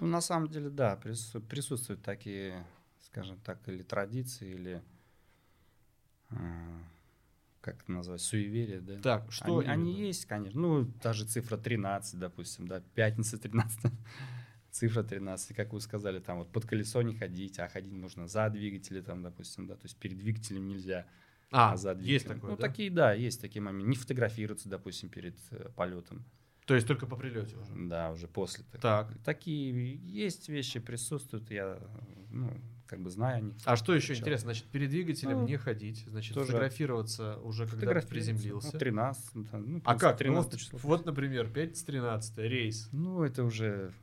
[0.00, 2.64] Ну, на самом деле, да, прису- присутствуют такие,
[3.00, 4.82] скажем так, или традиции, или
[6.30, 6.82] а,
[7.60, 9.00] как это назвать, суеверия, да.
[9.00, 10.60] Так, что они, они есть, конечно.
[10.60, 13.92] Ну, та же цифра 13, допустим, да, пятница 13.
[14.78, 18.48] Цифра 13, как вы сказали, там вот под колесо не ходить, а ходить нужно за
[18.50, 21.06] двигатели, там, допустим, да, то есть перед двигателем нельзя.
[21.50, 22.34] А, а за есть двигателем.
[22.36, 22.62] такое, Ну, да?
[22.68, 23.88] такие, да, есть такие моменты.
[23.88, 26.24] Не фотографироваться, допустим, перед э, полетом.
[26.66, 27.72] То есть только по прилете уже.
[27.88, 28.64] Да, уже после.
[28.82, 29.10] Так.
[29.24, 31.78] Такие есть вещи присутствуют, я,
[32.30, 32.52] ну,
[32.86, 33.54] как бы знаю о них.
[33.64, 34.52] А что еще интересно?
[34.52, 38.70] Значит, перед двигателем Ну, не ходить, значит, тоже фотографироваться уже когда приземлился.
[38.74, 40.12] Ну, 13, ну, там, ну, в А принципе, как?
[40.12, 40.78] Ну, 13 вот, число.
[40.82, 42.88] вот, например, 5-13 рейс.
[42.92, 43.94] Ну, это уже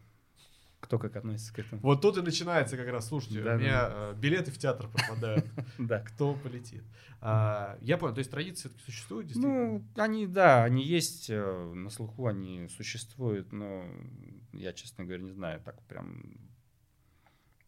[0.85, 1.81] кто как относится к этому.
[1.81, 5.45] Вот тут и начинается как раз, слушайте, Да, у меня э, билеты в театр пропадают.
[5.79, 5.99] Да.
[5.99, 6.83] Кто полетит?
[7.21, 9.79] А, я понял, то есть традиции все-таки существуют, действительно?
[9.79, 13.83] Ну, они, да, они есть, э, на слуху они существуют, но
[14.53, 16.37] я, честно говоря, не знаю, так прям...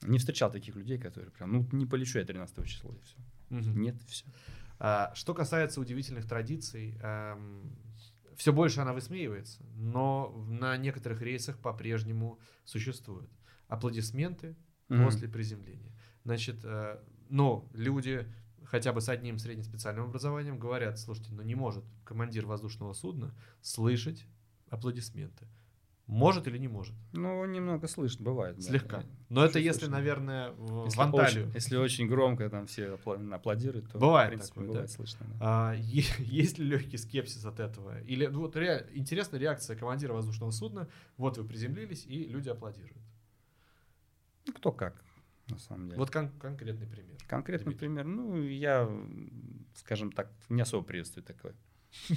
[0.03, 3.17] Не встречал таких людей, которые прям, ну, не полечу я 13 числа, и все.
[3.49, 4.25] Нет, все.
[4.79, 6.99] А, что касается удивительных традиций,
[8.37, 13.29] все больше она высмеивается, но на некоторых рейсах по-прежнему существуют
[13.67, 14.55] аплодисменты
[14.87, 15.91] после приземления.
[16.23, 18.25] Значит, э, но люди
[18.63, 24.25] хотя бы с одним среднеспециальным образованием говорят, слушайте, ну не может командир воздушного судна слышать
[24.69, 25.47] аплодисменты.
[26.07, 26.95] Может или не может?
[27.11, 28.55] Ну, немного слышно, бывает.
[28.55, 28.61] да.
[28.61, 29.03] Слегка.
[29.27, 29.97] Но это если, слышно.
[29.97, 31.43] наверное, в, Если в Анталию.
[31.47, 32.97] очень, если очень громко там все
[33.31, 34.71] аплодируют, то Бывает в принципе, такое, да?
[34.73, 35.25] бывает слышно.
[35.29, 35.35] да.
[35.41, 37.99] А, е- есть ли легкий скепсис от этого?
[38.03, 40.87] Или ну, вот ре- интересная реакция командира воздушного судна.
[41.17, 42.95] Вот вы приземлились, и люди аплодируют.
[44.45, 45.03] Ну, кто как,
[45.49, 45.99] на самом деле.
[45.99, 47.17] Вот кон- конкретный пример.
[47.27, 47.79] Конкретный Дмитрий.
[47.89, 48.89] пример, ну, я,
[49.75, 51.53] скажем так, не особо приветствую такое.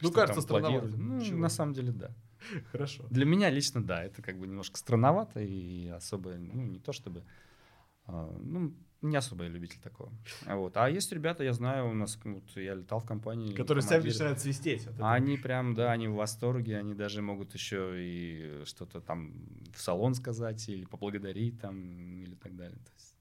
[0.00, 0.86] Ну, кажется, странновато.
[0.96, 2.10] Ну, на самом деле, да.
[2.72, 3.04] Хорошо.
[3.10, 7.24] Для меня лично, да, это как бы немножко странновато и особо, ну, не то чтобы,
[8.06, 10.12] а, ну, не особо я любитель такого.
[10.46, 10.76] Вот.
[10.76, 13.54] А есть ребята, я знаю, у нас, вот, я летал в компании.
[13.54, 14.88] Которые сами начинают свистеть.
[14.98, 19.34] Они прям, да, они в восторге, они даже могут еще и что-то там
[19.74, 22.78] в салон сказать или поблагодарить там или так далее.
[22.78, 23.15] То есть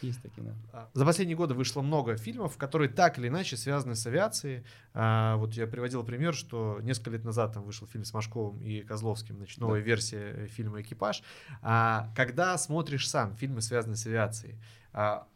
[0.00, 0.54] есть такие, да.
[0.72, 4.64] А, За последние годы вышло много фильмов, которые так или иначе связаны с авиацией.
[4.92, 8.82] А, вот я приводил пример, что несколько лет назад там вышел фильм с Машковым и
[8.82, 11.22] Козловским, значит, новая версия э, фильма «Экипаж».
[11.62, 14.58] А, когда смотришь сам фильмы, связанные с авиацией,
[14.92, 15.26] а,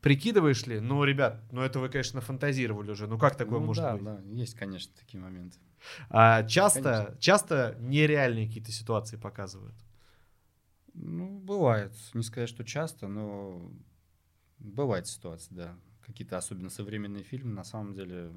[0.00, 3.82] прикидываешь ли, ну, ребят, ну это вы, конечно, фантазировали уже, ну как такое Ну может
[3.84, 4.04] да, быть?
[4.04, 5.58] да, есть, конечно, такие моменты.
[6.10, 7.16] А, часто, Конечно.
[7.20, 9.74] часто нереальные какие-то ситуации показывают.
[10.94, 11.92] Ну, бывает.
[12.14, 13.70] Не сказать, что часто, но
[14.58, 15.78] бывает ситуация, да.
[16.06, 18.30] Какие-то особенно современные фильмы, на самом деле,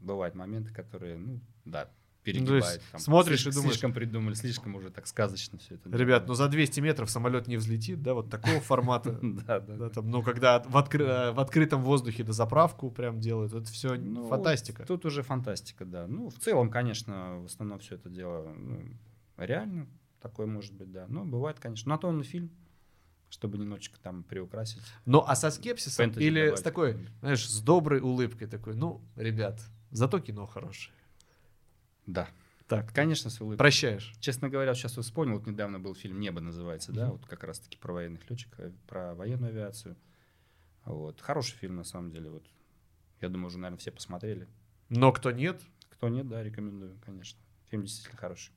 [0.00, 1.90] бывают моменты, которые, ну, да,
[2.22, 2.80] перегибают.
[2.90, 5.90] там, Ну, смотришь и слишком, думаешь- Слишком придумали, слишком уже так сказочно все это.
[5.94, 9.18] Ребят, ну за 200 метров самолет не взлетит, да, вот такого формата.
[9.22, 9.90] Да, да, Да, да.
[9.90, 14.26] там, ну, когда в, э, в открытом воздухе до заправку прям делают, это все Ну,
[14.28, 14.86] фантастика.
[14.86, 16.06] Тут уже фантастика, да.
[16.06, 18.80] Ну, в целом, конечно, в основном все это дело ну,
[19.36, 19.86] реально
[20.24, 21.06] такое может быть, да.
[21.08, 21.88] Но бывает, конечно.
[21.90, 22.50] На то он и фильм,
[23.28, 24.80] чтобы немножечко там приукрасить.
[25.04, 26.58] Ну, а со скепсисом Фэнтези или добавить.
[26.58, 29.60] с такой, знаешь, с доброй улыбкой такой, ну, ребят,
[29.90, 30.94] зато кино хорошее.
[32.06, 32.28] Да.
[32.66, 33.58] Так, Конечно, с улыбкой.
[33.58, 34.14] прощаешь.
[34.20, 37.76] Честно говоря, сейчас вот вспомнил, вот недавно был фильм «Небо» называется, да, вот как раз-таки
[37.76, 39.96] про военных летчиков, э, про военную авиацию.
[40.86, 41.20] Вот.
[41.20, 42.46] Хороший фильм, на самом деле, вот.
[43.20, 44.48] Я думаю, уже, наверное, все посмотрели.
[44.88, 45.60] Но кто нет,
[45.90, 47.38] Кто нет, да, рекомендую, конечно.
[47.70, 48.52] Фильм действительно хороший.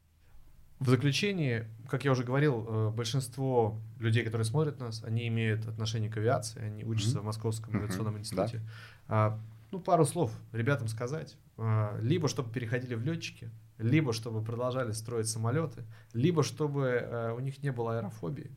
[0.80, 6.10] В заключении, как я уже говорил, э, большинство людей, которые смотрят нас, они имеют отношение
[6.10, 7.22] к авиации, они учатся Мгм.
[7.22, 8.20] в Московском авиационном да.
[8.20, 8.62] институте.
[9.08, 9.40] А,
[9.72, 11.36] ну, пару слов ребятам сказать.
[11.58, 17.40] А, либо чтобы переходили в летчики, либо чтобы продолжали строить самолеты, либо чтобы э, у
[17.40, 18.52] них не было аэрофобии.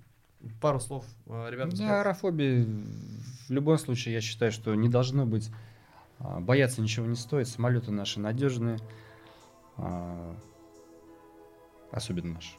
[0.61, 1.92] Пару слов э, ребятам Да, сказать.
[2.06, 2.64] аэрофобии
[3.48, 5.50] в любом случае, я считаю, что не должно быть.
[6.18, 7.48] А, Бояться ничего не стоит.
[7.48, 8.78] Самолеты наши надежные.
[11.92, 12.53] Особенно наши.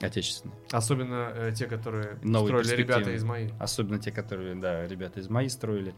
[0.00, 0.56] Отечественные.
[0.70, 3.52] Особенно э, те, которые Новые строили ребята из моих.
[3.58, 5.94] Особенно те, которые, да, ребята из МАИ строили.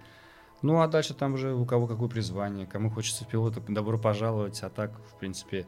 [0.60, 4.60] Ну, а дальше там уже у кого какое призвание, кому хочется в пилота, добро пожаловать.
[4.62, 5.66] А так, в принципе,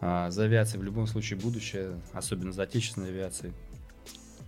[0.00, 3.52] а, за авиацией в любом случае будущее, особенно за отечественной авиацией.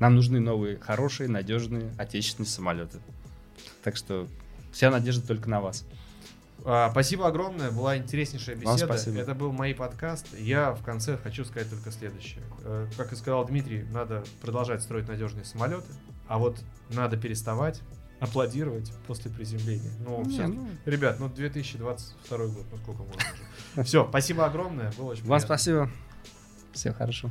[0.01, 2.99] Нам нужны новые, хорошие, надежные отечественные самолеты.
[3.85, 4.27] Так что
[4.72, 5.87] вся надежда только на вас.
[6.65, 8.93] А, Спасибо огромное, была интереснейшая Вам беседа.
[8.95, 9.19] спасибо.
[9.21, 10.27] Это был мой подкаст.
[10.39, 12.43] Я в конце хочу сказать только следующее.
[12.63, 15.93] Э, Как и сказал Дмитрий, надо продолжать строить надежные самолеты,
[16.27, 16.59] а вот
[16.91, 17.83] надо переставать
[18.21, 19.91] аплодировать после приземления.
[20.07, 20.47] Ну, Не, всё.
[20.49, 23.23] ну, Ребят, ну 2022 год, ну сколько можно
[23.75, 23.83] уже.
[23.85, 25.47] Все, спасибо огромное, было очень вам приятно.
[25.47, 25.91] спасибо.
[26.73, 27.31] Всего хорошо.